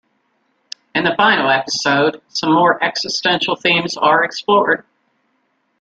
[0.95, 4.83] In the final episode, some more existential themes are explored.